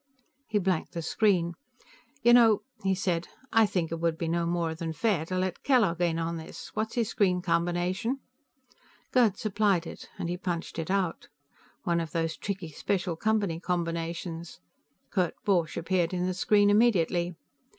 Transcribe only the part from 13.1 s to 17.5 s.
Company combinations. Kurt Borch appeared in the screen immediately.